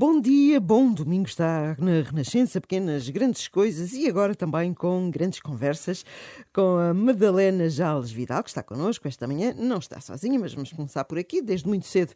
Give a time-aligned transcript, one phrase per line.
[0.00, 5.40] Bom dia, bom domingo está na Renascença, pequenas grandes coisas e agora também com grandes
[5.40, 6.04] conversas
[6.52, 9.52] com a Madalena Jales Vidal, que está connosco esta manhã.
[9.58, 11.42] Não está sozinha, mas vamos começar por aqui.
[11.42, 12.12] Desde muito cedo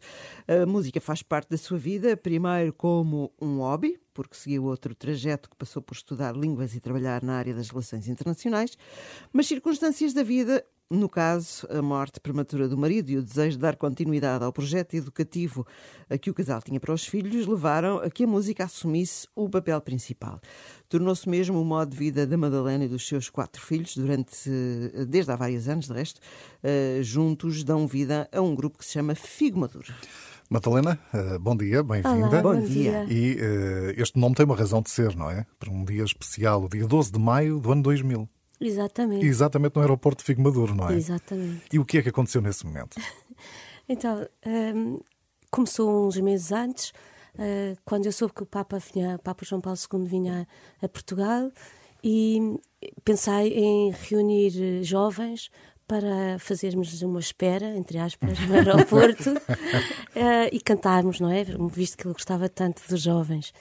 [0.47, 5.49] a música faz parte da sua vida, primeiro como um hobby, porque seguiu outro trajeto
[5.49, 8.77] que passou por estudar línguas e trabalhar na área das relações internacionais,
[9.31, 10.63] mas circunstâncias da vida
[10.93, 14.93] no caso, a morte prematura do marido e o desejo de dar continuidade ao projeto
[14.93, 15.65] educativo
[16.21, 19.81] que o casal tinha para os filhos levaram a que a música assumisse o papel
[19.81, 20.39] principal.
[20.87, 24.47] Tornou-se mesmo o modo de vida da Madalena e dos seus quatro filhos durante,
[25.07, 26.21] desde há vários anos, de resto,
[26.61, 29.91] eh, juntos dão vida a um grupo que se chama Figo Maduro.
[30.53, 32.39] Madalena, eh, bom dia, bem-vinda.
[32.43, 33.07] Bom dia.
[33.09, 35.47] E uh, este nome tem uma razão de ser, não é?
[35.57, 38.29] Para um dia especial, o dia 12 de maio do ano 2000.
[38.61, 39.25] Exatamente.
[39.25, 40.93] Exatamente no aeroporto de Figo Maduro, não é?
[40.93, 41.63] Exatamente.
[41.73, 43.01] E o que é que aconteceu nesse momento?
[43.89, 44.99] então, um,
[45.49, 46.93] começou uns meses antes,
[47.33, 50.47] uh, quando eu soube que o Papa, vinha, o Papa João Paulo II vinha
[50.79, 51.51] a Portugal
[52.03, 52.59] e
[53.03, 55.49] pensei em reunir jovens
[55.93, 61.43] para fazermos uma espera, entre aspas, no aeroporto uh, e cantarmos, não é?
[61.71, 63.53] Visto que ele gostava tanto dos jovens.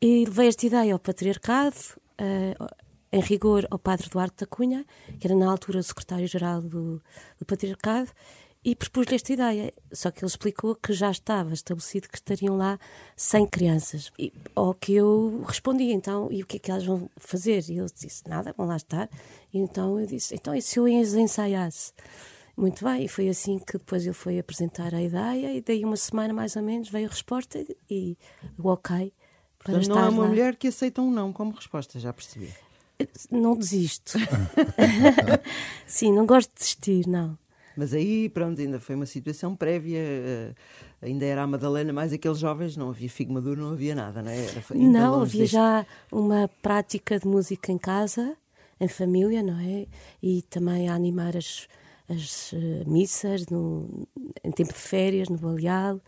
[0.00, 1.74] E levei esta ideia ao patriarcado,
[2.20, 2.66] uh,
[3.10, 4.84] em rigor ao padre Duarte da Cunha,
[5.18, 7.02] que era na altura o secretário-geral do,
[7.36, 8.10] do Patriarcado,
[8.64, 9.72] e propus-lhe esta ideia.
[9.92, 12.78] Só que ele explicou que já estava estabelecido que estariam lá
[13.16, 14.12] 100 crianças.
[14.18, 17.64] E, ao que eu respondi, então, e o que é que elas vão fazer?
[17.68, 19.08] E ele disse, nada, vão lá estar.
[19.52, 21.92] E então eu disse, então e se eu ensaiasse?
[22.56, 25.96] Muito bem, e foi assim que depois ele foi apresentar a ideia, e daí uma
[25.96, 28.16] semana mais ou menos veio a resposta e
[28.58, 29.12] o ok.
[29.58, 30.28] Para não é uma lá.
[30.28, 32.52] mulher que aceita um não como resposta, já percebi.
[33.30, 34.18] Não desisto.
[35.86, 37.38] Sim, não gosto de desistir, não.
[37.76, 40.00] Mas aí, pronto, ainda foi uma situação prévia.
[40.00, 40.54] Uh,
[41.00, 44.30] ainda era a Madalena, mais aqueles jovens, não havia figo maduro, não havia nada, não
[44.30, 44.44] é?
[44.44, 45.54] Era, não, havia deste...
[45.54, 48.36] já uma prática de música em casa,
[48.80, 49.86] em família, não é?
[50.22, 51.68] E também a animar as,
[52.08, 54.06] as uh, missas no,
[54.44, 56.00] em tempo de férias, no Baleal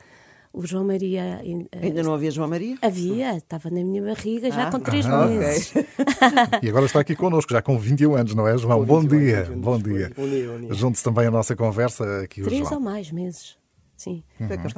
[0.54, 1.42] o João Maria.
[1.82, 2.78] Ainda não havia João Maria?
[2.80, 5.70] Havia, estava na minha barriga já ah, com três ah, meses.
[5.70, 5.84] Okay.
[6.62, 8.84] e agora está aqui connosco, já com 21 anos, não é, João?
[8.84, 9.50] Bom, dia.
[9.56, 10.12] Bom dia.
[10.16, 10.48] Bom dia.
[10.48, 10.74] Bom dia.
[10.74, 12.78] Junte-se também a nossa conversa aqui Três o João.
[12.78, 13.58] ou mais meses,
[13.96, 14.22] sim.
[14.38, 14.48] Uhum.
[14.48, 14.68] Porque,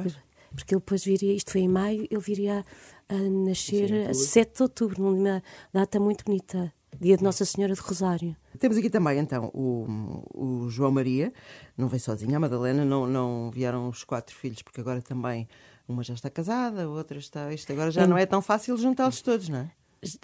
[0.55, 2.65] porque ele depois viria, isto foi em maio, ele viria
[3.07, 6.73] a nascer sim, a 7 de outubro, numa data muito bonita.
[6.99, 8.35] Dia de Nossa Senhora de Rosário.
[8.57, 11.31] Temos aqui também, então, o, o João Maria,
[11.77, 15.47] não veio sozinho, a Madalena, não, não vieram os quatro filhos, porque agora também
[15.87, 17.53] uma já está casada, a outra está.
[17.53, 19.71] Isto agora já não é tão fácil juntá-los todos, não é?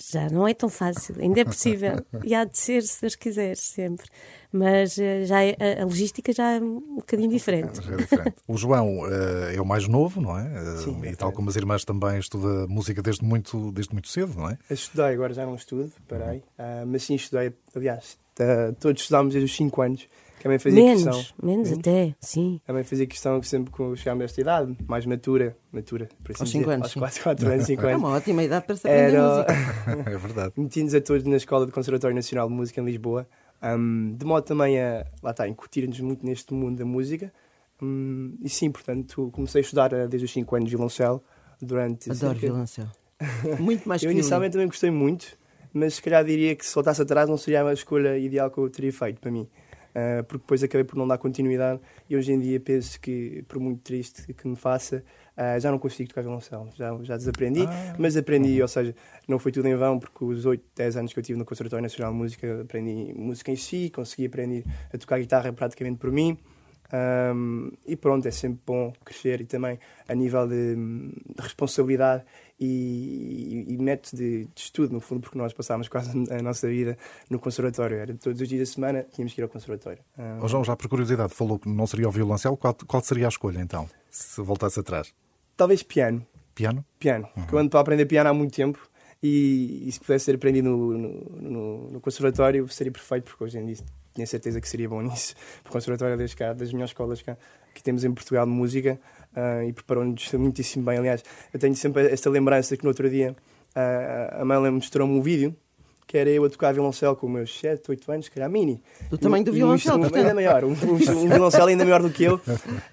[0.02, 2.04] Já não é tão fácil, ainda é possível.
[2.24, 4.08] e há de ser, se Deus quiser, sempre.
[4.52, 7.80] Mas uh, já é, a logística já é um bocadinho diferente.
[7.90, 8.36] É, é diferente.
[8.48, 10.44] o João uh, é o mais novo, não é?
[10.44, 14.34] Uh, Sim, e tal como as irmãs também estuda música desde muito, desde muito cedo,
[14.36, 14.58] não é?
[14.70, 16.44] Eu estudei, agora já não estudo, parei.
[16.58, 16.86] Uhum.
[16.88, 18.18] mas sim, estudei, aliás,
[18.80, 20.08] todos estudámos desde os 5 anos.
[20.44, 21.36] Também fazia menos, questão.
[21.42, 22.59] Menos, menos até, sim.
[22.66, 26.44] Também fazia questão que sempre que chegámos a esta idade, mais matura, matura, por assim
[26.44, 26.84] Aos 5 anos.
[26.84, 27.94] Aos 4, 4 anos, 5 anos.
[27.94, 29.22] É uma ótima idade para saber Era...
[29.96, 30.09] música.
[30.12, 30.54] é verdade.
[30.59, 33.26] Meti-nos a todos na Escola de Conservatório Nacional de Música em Lisboa,
[33.64, 37.31] um, de modo também a, lá está, incutir-nos muito neste mundo da música.
[37.81, 41.24] Um, e sim, portanto, comecei a estudar uh, desde os 5 anos violoncelo.
[41.62, 42.48] Durante Adoro cerca...
[42.48, 42.92] violoncelo.
[43.60, 45.38] Muito mais Eu inicialmente também gostei muito,
[45.74, 48.70] mas se calhar diria que se voltasse atrás não seria a escolha ideal que eu
[48.70, 49.48] teria feito para mim.
[49.94, 53.59] Uh, porque depois acabei por não dar continuidade e hoje em dia penso que, por
[53.59, 55.04] muito triste que me faça,
[55.38, 58.64] uh, já não consigo tocar violoncelo, já, já desaprendi, ah, mas aprendi, uhum.
[58.64, 58.96] ou seja,
[59.28, 61.84] não foi tudo em vão, porque os 8, 10 anos que eu tive no Conservatório
[61.84, 66.40] Nacional de Música aprendi música em si, consegui aprender a tocar guitarra praticamente por mim.
[66.94, 72.24] Um, e pronto, é sempre bom crescer e também a nível de, de responsabilidade
[72.59, 76.68] e, e, e método de, de, estudo, no fundo, porque nós passámos quase a nossa
[76.68, 76.96] vida
[77.31, 77.98] no conservatório.
[77.98, 80.04] Era todos os dias da semana tínhamos que ir ao conservatório.
[80.18, 80.44] Um...
[80.44, 82.56] Oh, João, já por curiosidade, falou que não seria o violoncelo.
[82.56, 85.12] Qual, qual seria a escolha então, se voltasse atrás?
[85.58, 86.24] Talvez piano.
[86.54, 86.86] Piano?
[87.00, 87.28] Piano.
[87.36, 87.46] Uhum.
[87.52, 88.88] eu ando para aprender piano há muito tempo
[89.22, 93.57] e, e se pudesse ser aprendido no, no, no, no, conservatório seria perfeito, porque hoje
[93.57, 93.78] em dia
[94.13, 95.36] tinha certeza que seria bom nisso.
[95.63, 97.36] Porque o conservatório é das, das melhores escolas que,
[97.74, 99.00] que temos em Portugal de música
[99.36, 100.98] uh, e preparou-nos muitíssimo bem.
[100.98, 101.24] Aliás,
[101.54, 103.36] eu tenho sempre esta lembrança que no outro dia
[103.75, 105.56] uh, a mãe mostrou-me um vídeo
[106.06, 108.50] que era eu a tocar violoncelo com os meus 7, 8 anos, que era a
[108.50, 108.81] mini.
[109.10, 112.24] Do tamanho do violoncelo, um ainda maior, um, um, um violoncelo ainda maior do que
[112.24, 112.39] eu.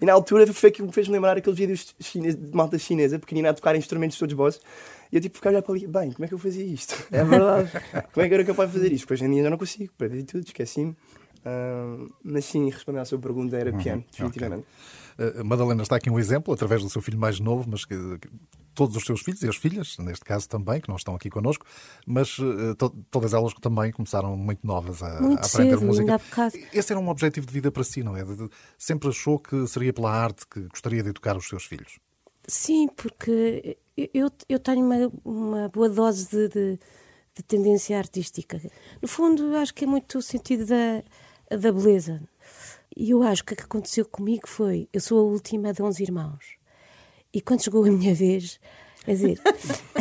[0.00, 3.54] E na altura foi que me fez lembrar aqueles vídeos de malta chinesa, pequenina, a
[3.54, 4.60] tocar instrumentos todos bosses.
[5.12, 6.94] E eu tipo, ficar olhar para ali, bem, como é que eu fazia isto?
[7.10, 7.70] É verdade.
[8.14, 9.06] como é que eu era capaz de fazer isto?
[9.06, 10.96] Porque hoje em dia já não consigo, perdi tudo, esqueci-me.
[11.40, 14.06] Uh, mas sim, respondendo à sua pergunta, era piano, uhum.
[14.10, 14.66] definitivamente.
[15.18, 15.40] Okay.
[15.40, 18.28] Uh, Madalena está aqui um exemplo, através do seu filho mais novo, mas que, que
[18.74, 21.64] todos os seus filhos e as filhas, neste caso também, que não estão aqui connosco,
[22.06, 26.20] mas uh, to todas elas também começaram muito novas a, muito a aprender cedo, música.
[26.72, 28.24] Esse era um objetivo de vida para si, não é?
[28.24, 31.98] De, de, sempre achou que seria pela arte que gostaria de educar os seus filhos?
[32.46, 36.78] Sim, porque eu, eu tenho uma, uma boa dose de, de,
[37.34, 38.60] de tendência artística.
[39.00, 41.02] No fundo, acho que é muito o sentido da,
[41.56, 42.22] da beleza.
[42.96, 46.02] E eu acho que o que aconteceu comigo foi: eu sou a última de 11
[46.02, 46.44] irmãos.
[47.32, 48.58] E quando chegou a minha vez,
[49.04, 49.40] quer dizer.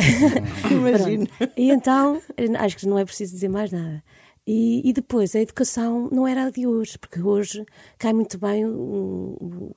[0.70, 1.28] Imagino.
[1.56, 2.20] e então,
[2.58, 4.02] acho que não é preciso dizer mais nada.
[4.46, 7.64] E, e, depois, a educação não era a de hoje, porque hoje
[7.98, 9.74] cai muito bem o, o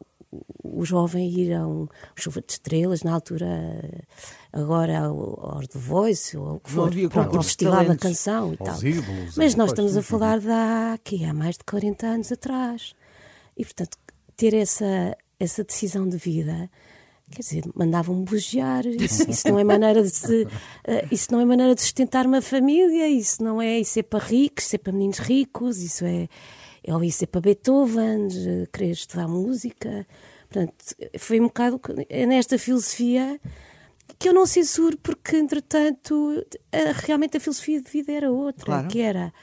[0.83, 3.47] jovem ir a um chuva de estrelas, na altura,
[4.51, 8.83] agora ao, The Voice, ou o que for, pronto, o Festival da Canção e tal.
[8.83, 12.93] Ídolos, Mas nós estamos a falar da aqui há mais de 40 anos atrás.
[13.57, 13.97] E, portanto,
[14.35, 16.69] ter essa, essa decisão de vida
[17.33, 21.45] quer dizer, mandavam-me bugiar, isso, isso, não é maneira de se, uh, isso não é
[21.45, 24.93] maneira de sustentar uma família, isso não é, isso é para ricos, isso é para
[24.93, 26.27] meninos ricos, isso é,
[26.83, 28.27] é ou isso é para Beethoven,
[28.71, 30.05] querer estudar música,
[30.49, 30.73] portanto,
[31.17, 33.39] foi um bocado é nesta filosofia
[34.19, 36.45] que eu não censuro porque, entretanto,
[37.05, 38.87] realmente a filosofia de vida era outra, claro.
[38.87, 39.33] que era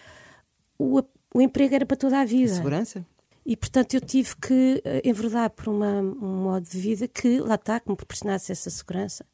[0.78, 1.02] o,
[1.34, 2.52] o emprego era para toda a vida.
[2.52, 3.06] A segurança?
[3.44, 7.54] E, portanto, eu tive que eh, enverdar por uma, um modo de vida que, lá
[7.54, 9.24] está, que me proporcionasse essa segurança.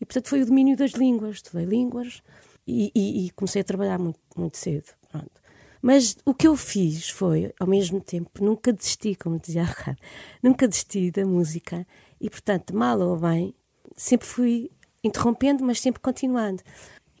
[0.00, 1.36] E, portanto, foi o domínio das línguas.
[1.36, 2.22] Estudei línguas
[2.66, 4.86] e, e, e, comecei a trabalhar muito, muito cedo.
[5.10, 5.43] Pronto.
[5.84, 9.96] Mas o que eu fiz foi, ao mesmo tempo, nunca desisti, como dizia a
[10.42, 11.86] nunca desisti da música.
[12.18, 13.54] E, portanto, mal ou bem,
[13.94, 14.70] sempre fui
[15.04, 16.62] interrompendo, mas sempre continuando.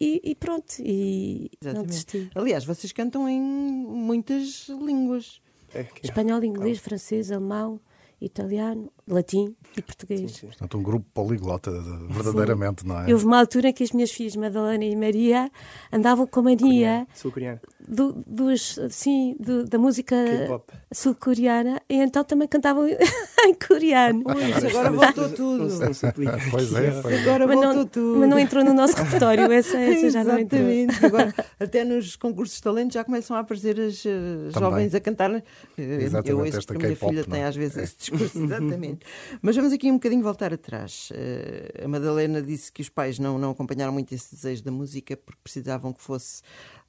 [0.00, 1.76] E, e, pronto, e Exatamente.
[1.76, 2.30] não desisti.
[2.34, 5.42] Aliás, vocês cantam em muitas línguas.
[5.74, 7.78] É, Espanhol, inglês, francês, alemão,
[8.18, 10.20] italiano, latim e português.
[10.32, 10.46] Sim, sim.
[10.46, 11.70] Portanto, um grupo poliglota,
[12.08, 12.88] verdadeiramente, sim.
[12.88, 13.12] não é?
[13.12, 15.50] Houve uma altura em que as minhas filhas, Madalena e Maria,
[15.92, 20.16] andavam com a mania sul-coreana do, dos, sim, do, da música
[20.92, 22.86] sul-coreana e então também cantavam
[23.46, 24.24] em coreano.
[24.26, 25.64] Ui, agora voltou tudo.
[26.50, 28.20] Pois é, pois agora mas voltou não, tudo.
[28.20, 30.62] Mas não entrou no nosso repertório, essa, essa já não entrou.
[31.02, 35.42] Agora, até nos concursos de talento já começam a aparecer as uh, jovens a cantar.
[35.76, 37.30] Exatamente, eu ouço porque a minha filha não?
[37.30, 39.06] tem às vezes esse discurso, exatamente.
[39.42, 41.10] Mas vamos aqui um bocadinho voltar atrás.
[41.10, 45.16] Uh, a Madalena disse que os pais não, não acompanharam muito esse desejo da música
[45.16, 46.42] porque precisavam que fosse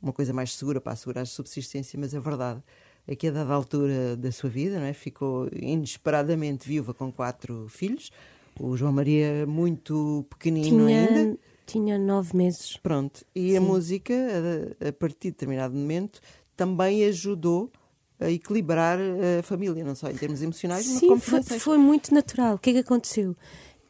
[0.05, 2.61] uma coisa mais segura para assegurar a subsistência, mas a verdade
[3.07, 4.93] é que a dada altura da sua vida não é?
[4.93, 8.11] ficou inesperadamente viúva com quatro filhos.
[8.59, 11.39] O João Maria muito pequenino tinha, ainda.
[11.65, 12.77] Tinha nove meses.
[12.77, 13.25] Pronto.
[13.35, 13.57] E Sim.
[13.57, 16.21] a música, a, a partir de determinado momento,
[16.55, 17.71] também ajudou
[18.19, 18.97] a equilibrar
[19.39, 22.55] a família, não só em termos emocionais, Sim, mas como foi, foi muito natural.
[22.55, 23.35] O que é que aconteceu?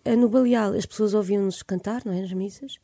[0.03, 2.77] Eh, no Baleal as pessoas ouviam-nos cantar, não é, nas missas,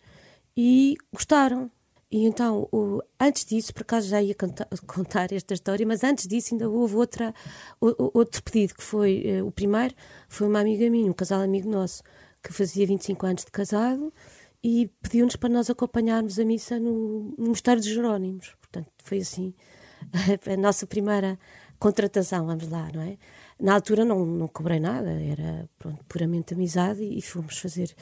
[0.56, 1.72] e gostaram.
[2.12, 6.28] E então, o, antes disso, por acaso já ia contar, contar, esta história, mas antes
[6.28, 7.34] disso ainda houve outra,
[7.80, 9.96] o, outro pedido, que foi, uh, o primeiro,
[10.28, 12.04] foi uma amiga minha, um casal amigo nosso,
[12.44, 14.14] que fazia 25 anos de casado,
[14.62, 18.56] e pediu-nos para nós acompanharmos a missa no, no Mosteiro dos Jerónimos.
[18.60, 19.54] Portanto, foi assim
[20.52, 21.40] a nossa primeira
[21.80, 23.18] contratação, vamos lá, não é?
[23.60, 27.96] Na altura não, não cobrei nada, era pronto, puramente amizade e fomos fazer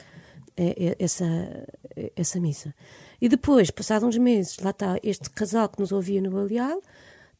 [0.98, 1.24] essa,
[2.16, 2.74] essa missa.
[3.20, 6.80] E depois, passados uns meses, lá está este casal que nos ouvia no Baleal,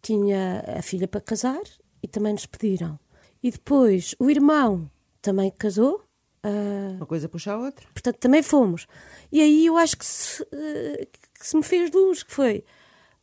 [0.02, 1.62] tinha a filha para casar
[2.02, 2.98] e também nos pediram.
[3.42, 4.90] E depois o irmão
[5.22, 6.04] também casou.
[6.44, 7.86] Uh, Uma coisa puxa a outra.
[7.92, 8.86] Portanto, também fomos.
[9.30, 11.06] E aí eu acho que se, uh,
[11.38, 12.64] que se me fez luz, que foi,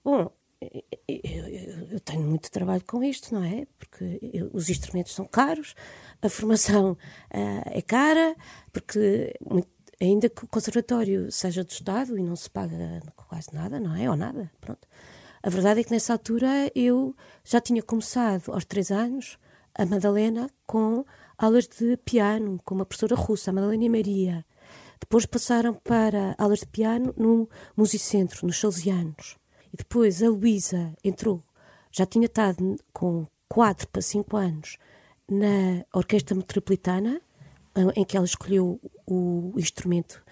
[0.04, 0.32] bom,
[1.08, 1.48] eu,
[1.92, 3.68] eu, tenho muito trabalho com isto, não é?
[3.78, 5.76] Porque eu, os instrumentos são caros,
[6.22, 6.98] a formação uh,
[7.66, 8.36] é cara,
[8.72, 13.80] porque muito, ainda que o conservatório seja do Estado e não se paga quase nada,
[13.80, 14.10] não é?
[14.10, 14.88] Ou nada, pronto.
[15.42, 19.38] A verdade é que nessa altura eu já tinha começado aos três anos
[19.74, 21.06] a Madalena com
[21.38, 24.46] aulas de piano com uma professora russa, a Madalena Maria.
[25.00, 29.38] Depois passaram para aulas de piano no Musicentro, nos Salesianos.
[29.72, 31.44] E depois a Luísa entrou,
[31.92, 34.78] já tinha estado com 4 para 5 anos
[35.30, 37.22] na Orquestra Metropolitana,
[37.96, 40.24] em que ela escolheu o instrumento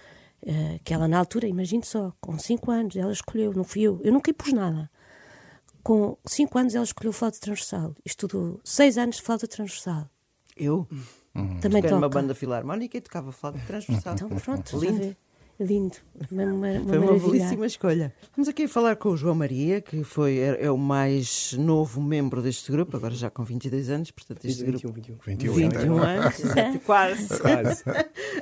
[0.43, 3.99] uh, que ela na altura, imagine só, com 5 anos ela escolheu, não fui eu,
[4.03, 4.89] eu nunca impus nada.
[5.83, 10.09] Com 5 anos ela escolheu flauta transversal, estudou 6 anos de flauta transversal.
[10.55, 10.87] Eu?
[11.35, 11.59] Uhum.
[11.59, 11.95] Também toca.
[11.95, 14.15] uma banda filarmónica e tocava flauta transversal.
[14.15, 15.15] Então pronto, Lindo.
[15.59, 15.95] Lindo.
[16.31, 17.31] Uma, uma, uma Foi uma maravilha.
[17.31, 18.13] belíssima escolha.
[18.35, 22.41] Vamos aqui falar com o João Maria, que foi, é, é o mais novo membro
[22.41, 25.24] deste grupo, agora já com 22 anos, portanto este 21, grupo...
[25.24, 25.53] 21.
[25.53, 27.27] 21, 21 anos, exato, quase.
[27.39, 27.83] Quase.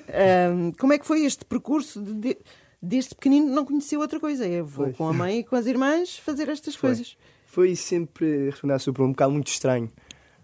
[0.09, 2.37] Ahm, como é que foi este percurso de- de-
[2.81, 4.45] deste pequenino não conheceu outra coisa?
[4.47, 4.97] É vou Pois.
[4.97, 6.89] com a mãe e com as irmãs fazer estas Foi.
[6.89, 7.17] coisas.
[7.45, 9.89] Foi sempre, sua pergunta, um bocado muito estranho,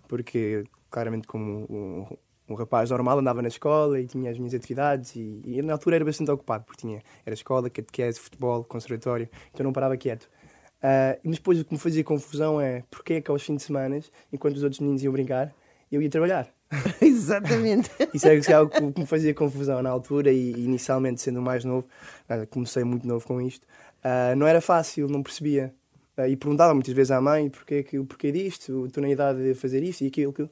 [0.08, 2.18] porque claramente como
[2.50, 5.98] um, rapaz normal andava na escola e tinha as minhas atividades e, e na altura
[5.98, 10.30] era bastante ocupado, porque tinha, era escola, catequese, futebol, conservatório, então não parava quieto.
[10.82, 13.64] Ah, mas depois o que me fazia confusão é porque é que aos fins de
[13.64, 14.00] semana,
[14.32, 15.54] enquanto os outros meninos iam brincar,
[15.92, 16.48] eu ia trabalhar.
[17.02, 17.90] Exatamente.
[18.14, 21.86] Isso é que- algo que- me fazia confusão na altura e inicialmente sendo mais novo,
[22.28, 23.66] ah, comecei muito novo com isto,
[24.04, 25.74] ah, não era fácil, não percebia.
[26.16, 29.84] Ah, e perguntava muitas vezes à mãe porquê, porquê disto, estou na idade de fazer
[29.84, 30.50] isto e aquilo, aquilo.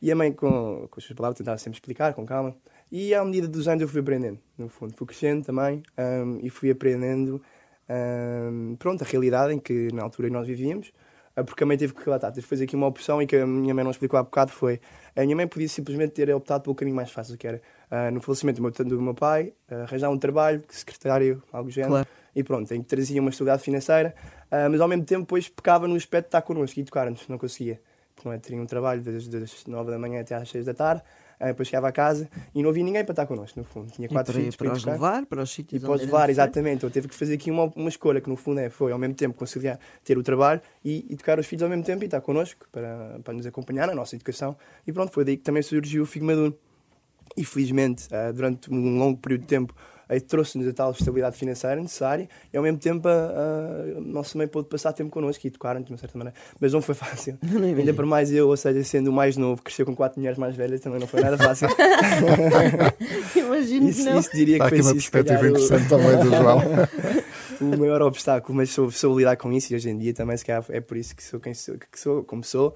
[0.00, 2.54] E a mãe, com, com as suas palavras, tentava sempre explicar com calma.
[2.92, 4.94] E à medida dos anos eu fui aprendendo, no fundo.
[4.94, 7.42] Fui crescendo também ahm, e fui aprendendo,
[7.88, 10.92] ahm, pronto, a realidade em que na altura nós vivíamos.
[11.34, 13.26] Ah, Porque a mãe teve que, lá está, teve que fazer aqui uma opção e
[13.26, 14.80] que a minha mãe não explicou há bocado foi
[15.14, 17.60] a minha mãe podia simplesmente ter optado pelo caminho mais fácil, que era
[17.90, 21.72] ah, no falecimento do meu, do meu pai, ah, arranjar um trabalho, secretário, algo do
[21.72, 22.08] género, Claro.
[22.34, 24.14] e pronto, em que trazia uma estabilidade financeira,
[24.50, 27.36] ah, mas ao mesmo tempo depois pecava no aspecto de estar connosco e tocar-nos, não
[27.38, 27.80] conseguia.
[28.16, 30.74] Porque não é, teria um trabalho desde das 9 da manhã até às 6 da
[30.74, 31.02] tarde,
[31.38, 33.92] ah, depois chegava a casa e não havia ninguém para estar connosco, no fundo.
[33.92, 36.10] Tinha E quatro para, filhos para ir os levar para os sítios E pode era
[36.10, 36.78] levar, exatamente.
[36.78, 39.14] Então teve que fazer aqui uma, uma escolha que no fundo é, foi ao mesmo
[39.14, 42.22] tempo conciliar, ter o trabalho e, e tocar os filhos ao mesmo tempo e estar
[42.22, 44.56] connosco para, para nos acompanhar na nossa educação.
[44.86, 46.58] E pronto, foi daí que também surgiu o Figo Maduro.
[47.36, 49.74] E felizmente, ah, durante um longo período de tempo,
[50.08, 53.12] aí trouxe-nos a tal estabilidade financeira necessária e ao mesmo tempo a,
[53.96, 56.38] a, nossa mãe pôde passar tempo connosco e tocar-nos de uma certa maneira.
[56.60, 57.36] Mas não foi fácil.
[57.42, 57.62] Não.
[57.66, 60.54] Ainda por mais eu, ou seja, sendo o mais novo, cresceu com quatro mulheres mais
[60.54, 61.68] velhas, também não foi nada fácil.
[63.36, 64.18] Imagino que isso, não.
[64.20, 66.60] isso diria Há que aqui uma perspectiva o- interessante também do João.
[67.60, 70.44] o maior obstáculo, mas soube, soube lidar com isso e hoje em dia também se
[70.44, 72.74] calhar é por isso que sou quem sou, que sou como sou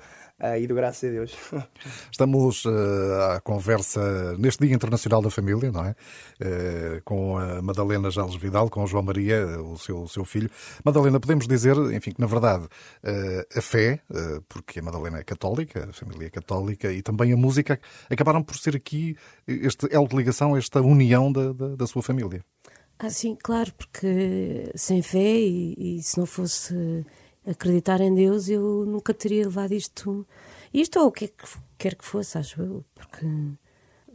[0.58, 1.36] e do graças a Deus.
[2.10, 5.94] Estamos eh, à conversa neste Dia Internacional da Família, não é?
[6.40, 10.50] Eh, com a Madalena Jales Vidal, com o João Maria, o seu, o seu filho.
[10.84, 12.66] Madalena, podemos dizer, enfim, que na verdade
[13.02, 14.00] eh, a fé,
[14.48, 17.78] porque a Madalena é católica, a família é católica, e também a música
[18.08, 19.16] acabaram por ser aqui
[19.46, 22.44] este elo de ligação, esta união da, da, da sua família.
[22.98, 27.04] Ah, sim, claro, porque sem fé e, e se não fosse
[27.50, 30.26] acreditar em Deus, eu nunca teria levado isto,
[30.72, 31.44] isto ou o que é que
[31.76, 33.26] quer que fosse, acho eu, porque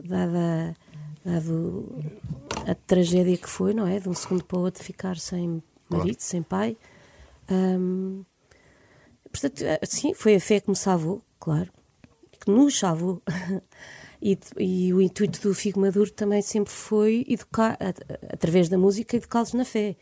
[0.04, 0.76] dada,
[1.24, 2.04] dado
[2.68, 4.00] a tragédia que foi, não é?
[4.00, 6.78] De um segundo para o outro ficar sem marido, sem pai.
[7.50, 8.24] hum,
[9.32, 11.72] portanto, sim, foi a fé que me salvou, claro,
[12.40, 13.22] que nos salvou.
[14.22, 17.78] E, e o intuito do Figo Maduro também sempre foi educar,
[18.34, 19.96] através da música, educá-los na fé.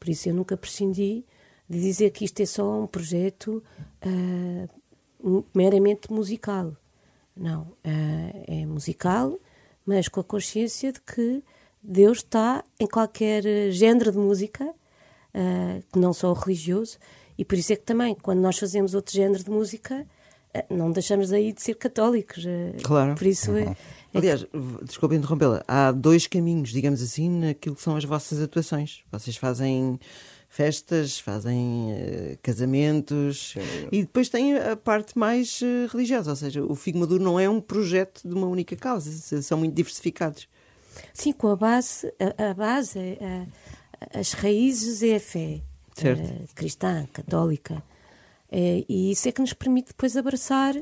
[0.00, 1.26] Por isso eu nunca prescindi
[1.68, 3.62] de dizer que isto é só um projeto
[4.02, 4.68] ah,
[5.22, 6.74] um- meramente musical.
[7.36, 9.38] Não, ah, é musical,
[9.84, 11.42] mas com a consciência de que
[11.82, 14.72] Deus está em qualquer eh, género de música,
[15.34, 16.98] ah, que não só o religioso,
[17.38, 20.06] e por isso é que também, quando nós fazemos outro género de música,
[20.54, 22.44] ah, não deixamos aí de ser católicos.
[22.46, 23.14] ah, Claro.
[23.14, 23.76] Por isso é, é
[24.18, 24.46] Aliás,
[24.82, 29.02] desculpa interrompê-la, há dois caminhos, digamos assim, naquilo que são as vossas atuações.
[29.12, 30.00] Vocês fazem
[30.48, 33.54] festas, fazem eh, casamentos
[33.92, 37.48] e depois tem a parte mais eh, religiosa, ou seja, o Figo Maduro não é
[37.48, 39.10] um projeto de uma única causa,
[39.42, 40.48] são muito diversificados.
[41.12, 45.60] Sim, com a base, a, a base, é, a- as raízes é a fé
[45.94, 46.22] Certo.
[46.22, 47.82] eh, cristã, católica.
[48.50, 50.74] Eh, e isso é que nos permite depois abraçar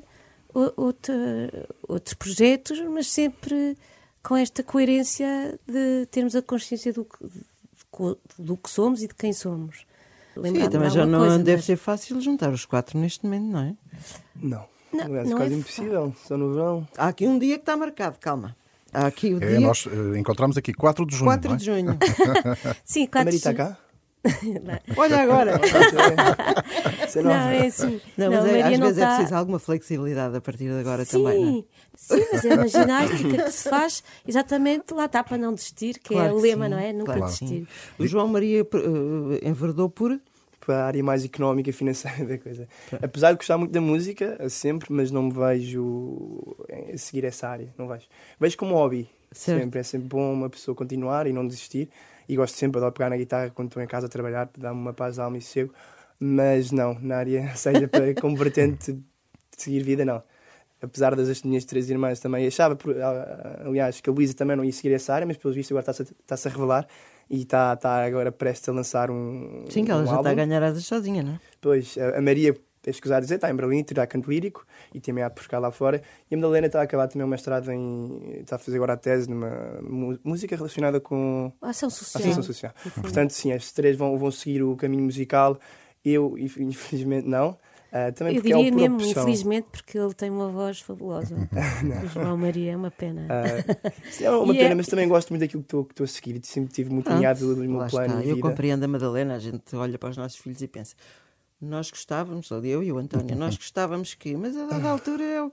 [0.77, 3.77] outra- outros projetos, mas sempre
[4.23, 7.19] com esta coerência de termos a consciência do que,
[8.39, 9.85] do, que somos e de quem somos.
[10.35, 13.25] Sim, Lembrar-me também de já não coisa, deve mas- ser fácil juntar os quatro neste
[13.25, 13.75] momento, não é?
[14.35, 16.89] Não, Não, não quase é impossível, só no verão.
[16.99, 18.57] Há aqui um dia que está marcado, calma.
[18.93, 21.25] Há aqui o É, dia nós eh, encontramos aqui 4 de junho.
[21.31, 21.59] 4 não é?
[21.59, 21.99] de junho.
[22.85, 23.79] Sim, A quatro Mari está de- cá?
[24.97, 25.61] Olha agora!
[27.15, 28.01] É Não, é assim.
[28.17, 30.81] Não, Não, mas é- às não vezes é está- preciso alguma flexibilidade a partir de
[30.81, 31.87] agora Sim, também, é?
[31.97, 36.09] sim, mas é uma ginástica que se faz exatamente lá está para não desistir, que
[36.15, 36.93] Claro é o lema, sim, não é?
[36.93, 37.69] Nunca claro desistir.
[37.99, 40.19] O João Maria eh, enverdou por.
[40.67, 42.67] Para a área mais económica e financeira da coisa.
[43.03, 46.57] Apesar de gostar muito da música, sempre, mas não me vejo
[46.93, 47.69] a seguir essa área.
[47.79, 48.07] Não vejo.
[48.41, 49.09] Vejo como hobby.
[49.31, 49.61] Certo.
[49.61, 49.81] Sempre.
[49.81, 51.91] É sempre bom uma pessoa continuar e não desistir.
[52.29, 54.93] E gosto sempre, adoro pegar na guitarra quando estou em casa a trabalhar, dar-me uma
[54.93, 55.73] paz de alma e sossego.
[56.19, 59.03] Mas não, na área, seja para, como vertente de
[59.57, 60.23] seguir vida, não.
[60.81, 64.65] Apesar das minhas três irmãs também, achava, por- ah, aliás, que a Luísa também não
[64.65, 66.87] ia seguir essa área, mas pelo visto agora está-se a, revelar
[67.31, 69.65] e está tá agora prestes a lançar um.
[69.71, 70.29] Sim, que ela um já álbum.
[70.29, 71.41] está a ganhar asas sozinha, não é?
[71.61, 72.21] Pois, a
[72.89, 75.71] é escusar dizer, está em Berlim, tirar canto lírico e também há por cá lá
[75.71, 76.03] fora.
[76.31, 78.41] E a Madalena está a acabar também o mestrado em.
[78.41, 79.51] está a fazer agora a tese numa
[80.25, 82.23] música relacionada com Ação a social.
[82.23, 82.73] associação social.
[83.01, 85.59] Portanto, sim, as três vão, vão seguir o caminho musical.
[86.05, 87.57] Eu, inf- infelizmente, não.
[87.97, 89.23] Ah, também Eu é diria por mesmo, opção.
[89.23, 91.37] infelizmente, porque ele tem uma voz fabulosa.
[92.05, 93.25] o João Maria é uma pena.
[94.11, 96.07] Sim, é uma E pena, é- mas também gosto muito daquilo que estou que a
[96.09, 96.41] seguir.
[96.45, 98.25] Sempre tive muito alinhado no meu plano está.
[98.25, 100.97] Eu compreendo a Madalena, a gente olha para os nossos filhos e pensa,
[101.65, 105.43] nós gostávamos, ou eu e o António, nós gostávamos que, mas a dada altura é
[105.43, 105.53] o,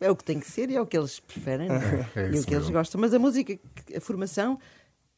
[0.00, 1.74] é o que tem que ser e é o que eles preferem é?
[2.20, 3.00] É e o que eles gostam.
[3.00, 3.58] Mas a música,
[3.96, 4.58] a formação,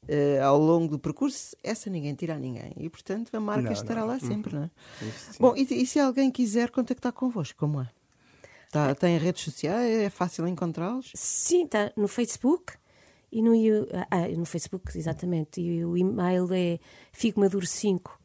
[0.07, 2.73] eh, ao longo do percurso, essa ninguém tira a ninguém.
[2.76, 4.09] E, portanto, a marca Não, estará não.
[4.09, 4.71] lá sempre, não é?
[5.03, 5.41] Isso.
[5.41, 7.88] Bom, e, e se alguém quiser contactar convosco, como é?
[8.71, 11.12] Tá, tem redes sociais, é fácil encontrá-los?
[11.14, 12.73] Sim, está no Facebook
[13.31, 13.71] e no, i-
[14.11, 15.61] ah, no Facebook, exatamente.
[15.61, 16.79] E o e-mail é
[17.17, 18.24] figmaduro5 arroba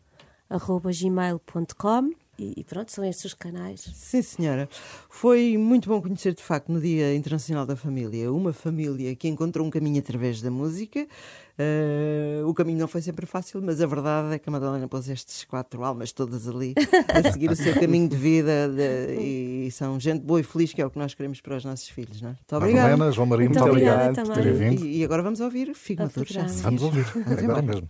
[0.50, 3.82] gmail.com e, pronto, são estes os canais.
[3.94, 4.70] Sim, senhora.
[5.10, 9.68] Foi muito bom conhecer, de facto, no Dia Internacional da Família, uma família que encontrou
[9.68, 11.06] um caminho através da música.
[11.58, 15.10] Eh, o caminho não foi sempre fácil, mas a verdade é que a Madalena pôs
[15.10, 16.74] estas quatro almas todas ali
[17.14, 20.82] a seguir o seu caminho de vida de- e são gente boa e feliz, que
[20.82, 22.32] é o que nós queremos para os nossos filhos, não é?
[22.32, 22.88] Muito obrigada.
[22.92, 24.86] Madalena, João Maria, muito, Muito obrigado obrigada por terem vindo.
[24.86, 25.76] E, e agora vamos ouvir
[26.14, 26.48] programa.
[26.48, 26.64] seguir.
[26.64, 27.62] Vamos ouvir, Vamos agora embora.
[27.64, 27.90] mesmo.